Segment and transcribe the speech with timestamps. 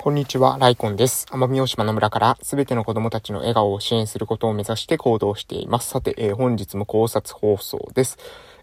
[0.00, 1.26] こんにちは、ライコンです。
[1.28, 5.90] 奄美大島の村からすべての子供たちの笑顔を支援することを目指して行動しています。
[5.90, 8.16] さて、えー、本日も考察放送です。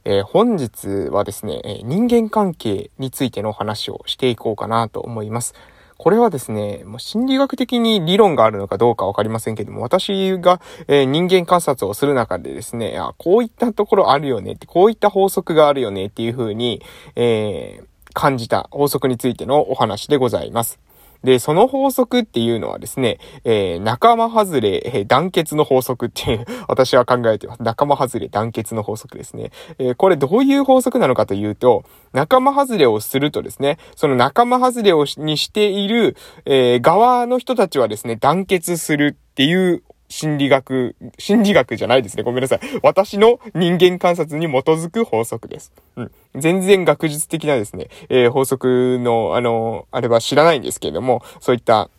[0.05, 5.55] えー、本日はですね、えー、人間関係についての話をしていこうかなと思います。
[5.97, 16.81] これはですね、もう心理学的に理論があるのかどうかわかりませんけども、私が、えー、人間観察をする中でですね、こういったところあるよねって、こういった法則があるよねっていう風に、
[17.17, 20.79] えー、感じた法則についてのお話でございます。
[21.25, 27.63] で、その法則っていうのはですね、えー、仲間外れ、えー、団結の法則っていう 私は考えてます。
[27.63, 29.51] 仲間外れ団結の法則ですね。
[29.77, 31.83] えー、これどういう法則なのかというと、
[32.13, 42.23] 仲間外れをするとですね、その仲間外れをしにしている、えー、側の人たちはですね、団結するっていう心理学、心理学じゃないですね。
[42.23, 42.59] ごめんなさい。
[42.83, 45.71] 私の人間観察に基づく法則です。
[45.95, 46.11] うん。
[46.35, 51.89] 全然学術的なですね、えー、法則の、あの、あれは知らないんですけれども、そういった、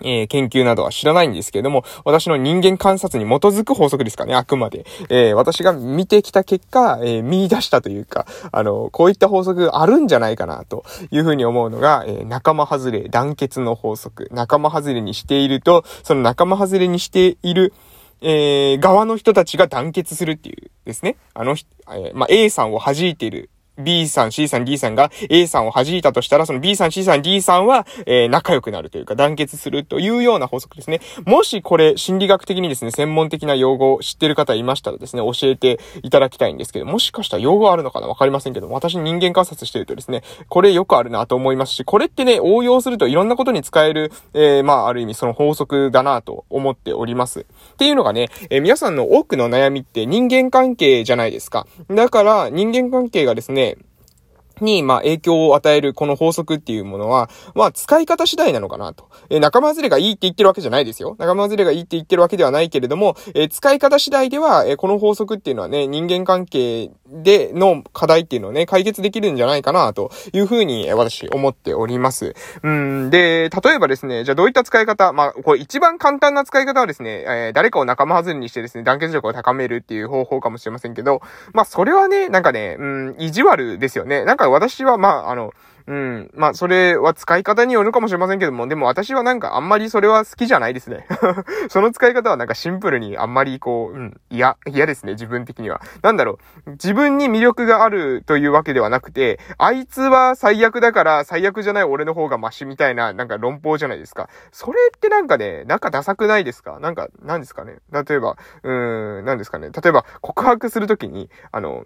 [0.00, 4.84] えー、研究などは知らないんですけれども、私の人間観察に基づく法則ですかね、あくまで。
[5.08, 14.28] えー、私が見てきた結果、えー、見出したというか、あの、こういった法則あるんじゃないかな、というふうに思うのが、え仲間外れ、団結の法則。
[14.32, 17.72] 仲間外れにしていると、その仲間外れにしている、
[18.22, 21.16] え側の人たちが団結するっていうですね。
[21.34, 21.56] あの、
[21.92, 31.00] えまあ、A さんを弾いている B さん、C さん、D さんが A さんを弾いたとしたら、その B さん、C さん、D さんは、えー、仲良くなるというか団結するというような法則ですね。
[31.24, 38.06] もしこれ、心理学的にですね、専門的な用語を知ってる方いましたらですね、教えていただきたいんですけど、もしかしたら用語あるのかな？
[38.06, 47.40] わかりませんけど、私人間観察してるとですね、これよくあるなと思いますし、これってね、応用するといろんなことに使える、えー、まあ、ある意味その法則だなと思っております。
[47.40, 51.66] っていうのがね、えー、皆さんの多くの悩みって人間関係じゃないですか。
[51.90, 53.65] だから、人間関係がですね、
[54.60, 59.08] に、まあ、影響を与えるこの法則っていうものは、まあ、使い方次第なのかなと。
[59.30, 61.16] えー、仲間外れがいいって言ってるわけじゃないですよ。
[61.18, 72.34] 仲間外れがいいって言ってるわけではないけれども、えー、使い方次第では、えー、この法則っていうのはね、人間関係での課題っていうのをね、解決できるんじゃないかな、というふうに、え私、思っております。
[72.62, 81.20] うん、で、例えばですね、じゃあどういった使い方、まあ、これ一番簡単な使い方はですね、えー、誰かを仲間外れにしてですね、団結力を高めるっていう方法かもしれませんけど、
[81.52, 84.24] まあ、それはね、なんかね、うん、意地悪ですよね。
[84.24, 85.52] なんか私は、まあ、あの、
[85.86, 86.30] うん。
[86.34, 91.06] まあ、それは使い方によるかもしれませんけども、でも私はなんかあんまりそれは好きじゃないですね。
[91.70, 95.80] その使い方はなんかシンプルにあんまりこう、うん、嫌、嫌ですね、自分的には。
[96.02, 104.28] なんだろう、自分に魅力があるというわけではなくて、あいつは最悪だから最悪じゃない俺の方がマシみたいな、なんか論法じゃないですか。
[104.50, 107.76] それってなんかね、なんかダサくないですかなんか、なんですかね。
[107.92, 109.70] 例えば、うーん、なんですかね。
[109.70, 111.84] 例えば、告白するときに、あの、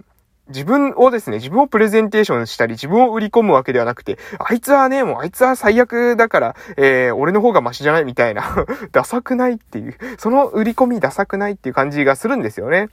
[0.50, 12.88] 自分をですね、自分をプレゼンテーションしたり、自分を売り込むわけではなくて、あいつはね、もうあいつは最悪だから、えー、俺の方がマシじゃないみたいな ダサくないっていう、その売り込みダサくないっていう感じがするんですよね。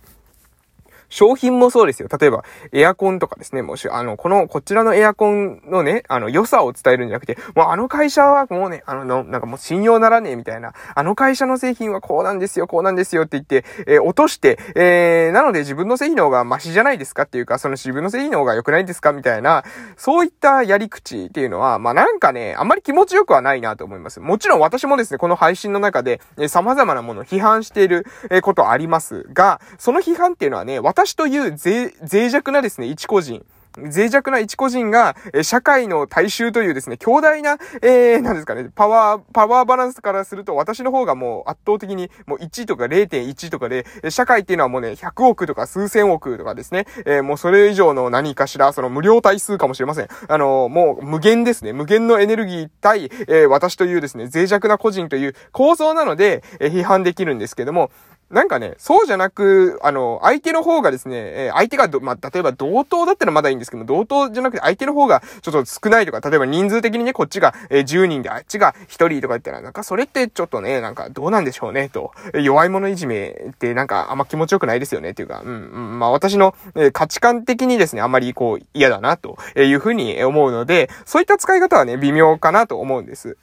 [1.09, 2.09] 商品もそうですよ。
[2.19, 3.61] 例えば、エアコンとかですね。
[3.61, 19.13] もし、あの、この、こちらのエアコンのね、あの、良さを伝えるんじゃなくて、もうあの会社はもうね、あの、なんかもう信用ならねえみたいな、あの会社の製品はこうなんですよ、こうなんですよって言って、えー、落として、えー、なので自分の製品の方がマシじゃないですかっていうか、その自分の製品の方が良くないですか？
[19.13, 19.63] みたいな、
[19.95, 24.19] そういったやり口っていうのは、まあなんかね、あんまり気持ちよくはないなと思います。
[24.19, 28.05] もちろん私もですね、この配信の中で、えー、様々なものを批判している、
[28.41, 33.45] ことありますが、その批判っていうのはね、私という脆弱なですね、一個人、
[33.77, 50.07] 脆弱な一個人が、え社会の大衆というですね、強大な、えー、なんですかね、パワー、パワーバランスからすると、私の方がもう圧倒的に、もう1とか0.1とかで、社会っていうのはもうね、100億とか数千億とかですね、えー、もうそれ以上の何かしら、その無料対数かもしれません。
[50.27, 51.73] あのー、もう無限ですね。
[51.73, 57.91] 無限のエネルギー対、えー、私というですね、脆弱な個人という構造なので、え批判できるんですけども、
[58.29, 72.11] なんかね、そうじゃなく、あの、相手の方がですね、えー、相手がまあ、例えば同等だったらまだいいんですけど同等じゃなくて相手の方がちょっと少ないとか、例えば人数的にね、こっちが、えー、10人であっちが1人とか言ったら、なんかそれってちょっとね、なんかどうなんでしょうね、と。
[72.33, 83.37] 弱い者いじめってなんかあんま気持ちよくないですよね、っていうか、うん、うん、まあ私の、えー、価値観的にですね、あんまりこう嫌だな、というふうに思うので、そういった使い方はね、微妙かなと思うんです。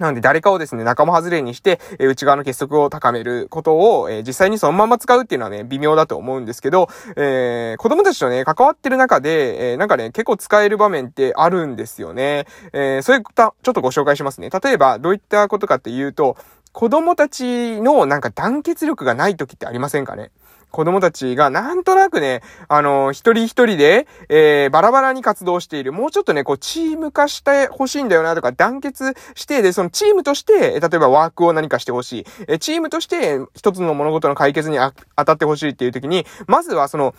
[0.00, 12.46] なので誰かをですね、仲間外れにして、え内側の結束を高めることを、え実際にそのまま使うっていうのはね、微妙だと思うんですけど、えー、子供たちとね、関わってる中で、えー、なんかね、結構使える場面ってあるんですよね。
[12.72, 14.48] えー、そういった、ちょっとご紹介しますね。
[14.48, 16.36] 例えば、どういったことかっていうと、
[16.72, 20.30] 子供たちのなんか団結力がない時ってありませんかね？
[20.70, 25.92] 子供たちがなんとなくね、あの、一人一人で、えー、バラバラに活動している。
[25.92, 32.26] もうちょっとね、こう、チーム化してほしいんだよなとか、団結して、で、そのチームとして、例えばワークを何かしてほしい。
[32.48, 37.14] え、チームとして一つの物事の解決にあ当たってほしいっていう時に、まずはその、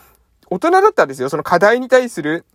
[0.49, 2.45] 大人だったんですよ、その課題に対する、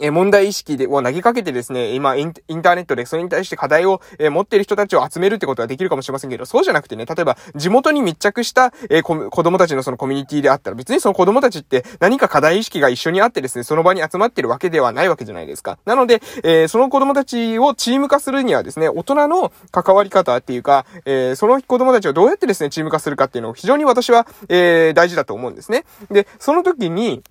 [0.00, 15.78] え問題意識で、を投げかけてですね、今イン、インターネットでそれに対して課題を、え持っている人たちを集めるってことはできるかもしれませんけど、そうじゃなくてね、例えば地元に密着した、え子供たちのそのコミュニティであったら、別にその子供たちって何か課題意識が一緒にあってですね、その場に集まってるわけではないわけじゃないですか。
[15.84, 25.84] なので、え、その子供たちをチーム化するにはですね、大人の関わり方っていうか、え、その子供たちをどうやってですね、チーム化するかっていうのを非常に私は、え、大事だと思うんですね。
[26.10, 27.22] で、その時に、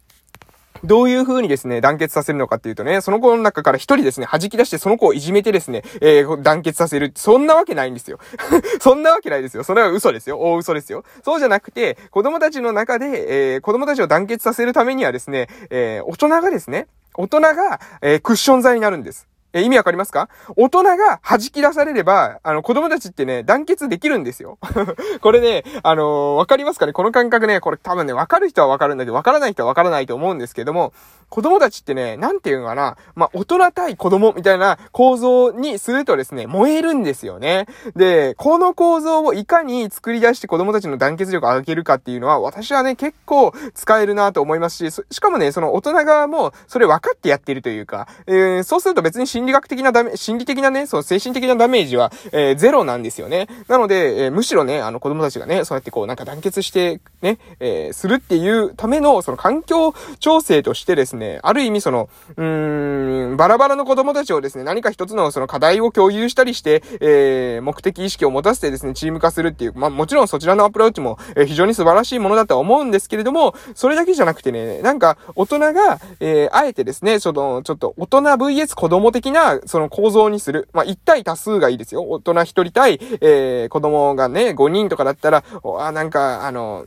[0.83, 7.11] どういう風にですね、団結させるのかっていうとね、その子の中から一人ですね、弾き出してその子をいじめてですね、えー、団結させる。
[7.15, 8.19] そんなわけないんですよ。
[8.81, 9.63] そんなわけないですよ。
[9.63, 10.39] それは嘘ですよ。
[10.39, 11.03] 大嘘ですよ。
[11.23, 19.27] そうじゃなくて、子供たちの中で、えー、子供たちを団結させるためにはですね、えー、大人がですね、大人が、え、クッション材になるんです。
[19.53, 20.29] え、意味わかりますか？
[20.55, 24.57] 大人が弾き出されれば、あの、子供たちってね、団結できるんですよ。
[25.21, 26.93] これね、あのー、わかりますかね？
[26.93, 30.93] この感覚ね、これ多分ね、わかる人はわかるんだけど、わからない人はわからないと思うんですけども、
[31.29, 37.67] 子供たちってね、なんていうのかな、まあ、大人対子供みたいな構造にするとですね、燃えるんですよね。
[37.95, 53.47] で、この構造をいかに作り出して子供たちの団結力を上げるかっていうのは、私はね、結構使えるなと思いますし、しかもね、その大人側もそれ分かってやってるというか、えー、そうすると別に心理学的なダメ、心理的なね、その精神的なダメージは、えー、ゼロなんですよね。
[53.67, 62.07] なので、えー、むしろね、あの子供たちがね、そうやってこうなんか団結して、ね、えー、するっていうための、その環境調整としてですね、ある意味その、
[62.37, 80.69] うーん、バラバラの子供たちをですね、何か一つのその課題を共有したりして、えー、目的意識を持たせてですね、チーム化するっていう、まあ、もちろんそちらのアプローチも、えー、非常に素晴らしいものだとは思うんですけれども、それだけじゃなくてね、なんか、大人が、えー、あえてですね、その、ちょっと、大人 VS 子供的な、その構造にする。
[80.73, 82.03] まあ、1対多数がいいですよ。
[82.03, 85.43] 大人1人対、えー、子供がね、5人とかだったら、
[85.79, 86.85] あ、なんか、あの、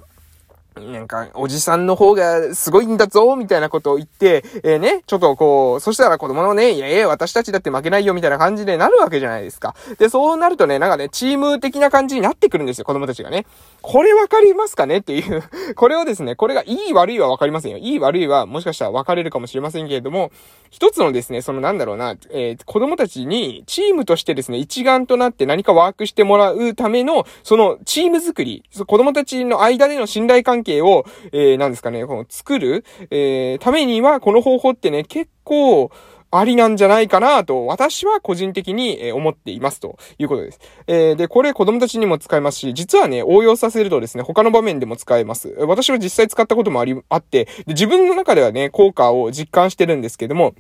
[0.81, 9.75] なんか、おじさんの方がすごいんだぞ、みたいなことを言って、えー、ね、ちょっとこう、そしたら子供のね、いやいや、私たちだって負けないよ、みたいな感じでなるわけじゃないですか。
[9.99, 13.47] で、そうなるとね、なんかね、チーム的な感じになってくるんですよ、子供たちがね。
[13.83, 14.99] これわかりますかね？
[14.99, 15.43] っていう
[15.77, 17.79] これをですね、これがいい悪いはわかりませんよ。
[17.79, 20.33] いい悪いはもしかしたら分かれるかもしれませんけれども、
[20.71, 35.91] 一つのですね、そのなんだろうな、えー、子供たちにチームとしてですね、一丸となって何かワークしてもらうための、そのチーム作り、子供たちの間での信頼関係を、えーえー、なんですかね、この作る、えー、ためには、この方法ってね、結構、
[36.31, 40.59] ありなんじゃないかなと、私は個人的に思っていますということです。
[40.89, 45.55] えー、で、これ子供たちにも使えますし、実はね、応用させるとですね、他の場面でも使えます。
[45.61, 50.55] 私は実際使ったこともあり、あって、で自分の中ではね、効果を実感してるんですけども、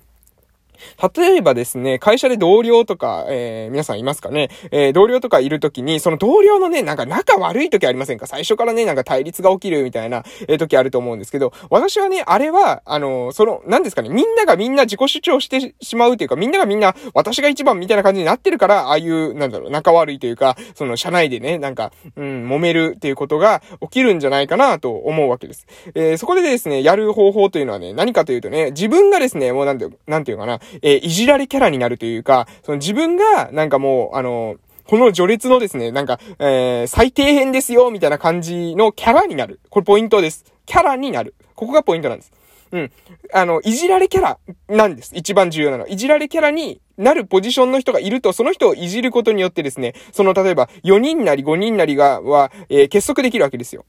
[1.16, 8.26] 例えばですね、会社で同僚とか、えー、皆さんいますかね、えー、同僚とかいるときに、その同僚のね、なんか仲悪い時ありませんか？
[8.26, 25.66] 最初からね、なんか対立が起きるみたいな、えー、時あると思うんですけど、私はね、あれは、あのー、その、なんですかね、みんながみんな自己主張してしまうというか、みんながみんな私が一番みたいな感じになってるから、ああいう、なんだろう、仲悪いというか、その、社内でね、なんか、うん、揉めるっていうことが起きるんじゃないかなと思うわけです。
[25.94, 34.56] えー、そこでですね、やる方法というのはね、何かというとね、自分がですね、もうなんて、なんていうかな、えー、いじられキャラになるというか、その自分が、なんかもう、あの、
[34.86, 39.60] この序列のですね、なんか、えー、最低編ですよ、みたいな感じのキャラになる。
[39.70, 40.44] これポイントです。
[40.66, 41.34] キャラになる。
[41.54, 42.32] ここがポイントなんです。
[42.72, 42.92] うん。
[43.32, 45.12] あの、いじられキャラなんです。
[45.14, 45.88] 一番重要なのは。
[45.88, 53.84] いじられキャラになるポジションの人がいると、その人をいじることによってですね、その、例えば、4人なり5人なりが、は、えー、結束できるわけですよ。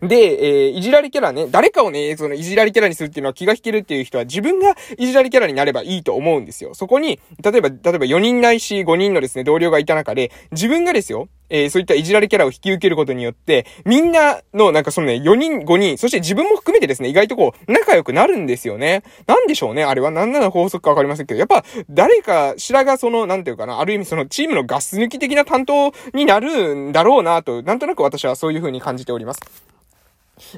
[0.00, 6.74] で、えー、いじられキャラね、誰かをね、そのいじられキャラにするっていうのは気が引けるっていう人は自分がいじられキャラになればいいと思うんですよ。
[6.74, 19.02] そこに、例えば、例えば4人ないし5人のですね、同僚がいた中で、自分がですよ、えー、そういったいじられキャラを引き受けることによって、みんなの、なんかそのね、4人、5人、そして自分も含めてですね、意外とこう、仲良くなるんですよね。
[19.26, 20.10] なんでしょうね、あれは。
[20.10, 29.40] 何なの法則かわかりませんけど、やっぱ、誰かしらがその、なんていうかな、ある意味そのチームのガス抜き的な担当になるんだろうなと、なんとなく私はそういう風に感じております。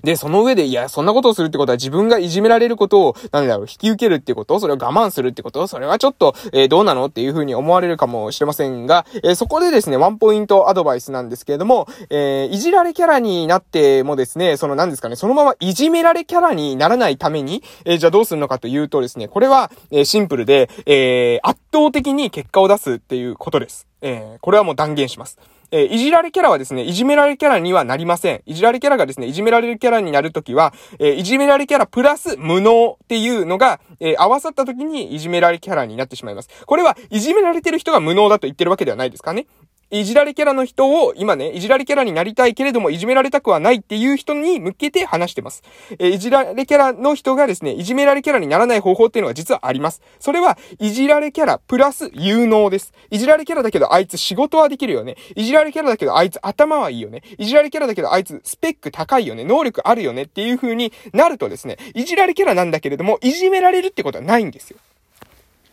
[0.02, 4.58] で、その上で、いや、そんなことをするってことは自分がいじめられることを、なんだろう、引き受けるってこと？
[4.60, 5.66] それを我慢するってこと？
[5.66, 23.86] それはちょっと、えー、どうなのっていうふうに思われるかもしれませんが、えー、そこでですね、ワンポイントアドバイスなんですけれども、えー、いじられキャラになってもですね、その何ですかね、そのままいじめられキャラにならないために、えじゃあどうするのかというとですね、これは、えシンプルで、え圧倒的に結果を出すっていうことです。
[24.00, 25.38] えこれはもう断言します。
[25.74, 28.42] えー、いじられキャラはですね、いじめられキャラにはなりません。
[28.46, 36.48] いじられキャラがですね、いじめられるキャラになるときは、えー、いじめられキャラプラス無能っていうのが、えー、合わさったときにいじめられキャラになってしまいます。
[36.64, 39.46] これは、いじめられてる人が無能だと言ってるわけではないですかね。
[39.94, 45.62] いじられキャラの人を、今ね、いじられキャラになりたいけれども、いじめられたくはないっていう人に向けて話してます。
[46.00, 50.02] えいじられキャラの人がですね、いじめられキャラにならない方法っていうのが実はあります。
[50.18, 52.92] それは、いじられキャラプラス有能です。
[53.10, 55.16] いじられキャラだけどあいつ仕事はできるよね。
[55.36, 57.22] いじられキャラだけどあいつ頭はいいよね。
[57.38, 59.44] いじられキャラだけどあいつスペック高いよね。
[59.44, 64.78] 能力あるよねっていう風になるとですね、いじられキャラなんだけれども、いじめられるってことはないんですよ。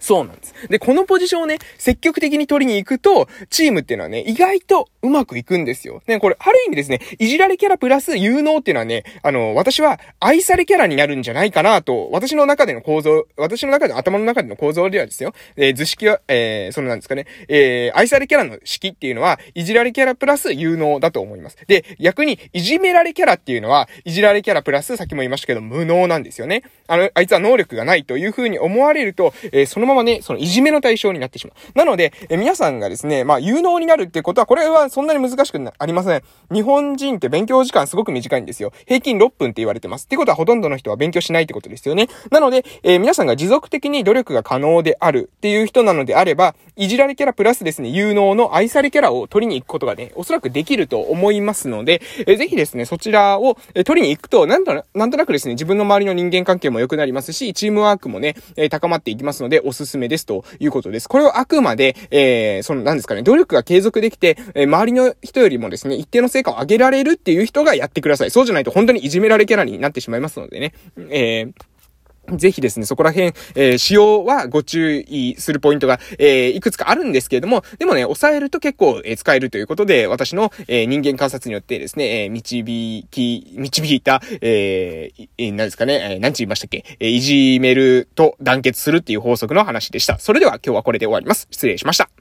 [0.01, 0.53] そうなんです。
[0.67, 6.01] で、このポジションをね、積極的に取りに行くと、チームっていうのはね、意外とうまくいくんですよ。
[6.07, 21.57] ね、これ、ある意味ですね、いじられキャラプラス有能っていうのはね、あの、私は愛されキャラになるんじゃないかなと、私の中での構造、私の中での頭の中での構造ではですよ、えー、図式は、えー、そのなんですかね、えー、愛されキャラの式っていうのは、いじられキャラプラス有能だと思います。
[21.67, 26.63] で、逆に、いじめられキャラっていうのは、いじられキャラプラス、さっきも言いましたけど、無能なんですよね。
[26.87, 31.77] あの、あいつは能力がないという風に思われると、えー、そのままね、そのいじめの対象になってしまう。
[31.77, 36.23] なので、え皆さんがですね、まあ、有能になるってことは、これはそんなに難しくなありません。
[36.51, 38.71] 日本人って勉強時間すごく短いんですよ。
[38.85, 40.05] 平均6分って言われてます。
[40.05, 42.07] ってことはほとんどの人は勉強しないってことですよね。
[42.29, 61.07] なので、えー、皆さんが持続的に努力が可能であるっていう人なのであれば、いじられキャラプラスですね、有能の愛されキャラを取りに行くことがね、おそらくできると思いますので、えー、ぜひですね、そちらを、取りに行くと、なんとな、なんとなくですね、自分の周りの人間関係も良くなりますし、チームワークもね、えー、高まっていきますので、おすすめですということです。
[61.07, 68.31] これはあくまで、えー、その、なんですかね、努力が継続できて、えー、周りの人よりもですね、一定の成果を上げられるっていう人がやってください。
[68.31, 70.73] そうじゃないと本当にいじめられキャラになってしまいますのでね。
[71.09, 71.53] えー
[72.29, 90.19] ぜひですね、そこら辺、えー、使用はご注意するポイントが、えー、いくつかあるんですけれども、でもね、抑えると結構、えー、使えるということで、私の、えー、人間観察によってですね、えー、導き、導いた、えー、えー、何ですかね、えー、何て言いましたっけ、えー、いじめると団結するっていう法則の話でした。
[90.19, 91.47] それでは今日はこれで終わります。
[91.51, 92.20] 失礼しました。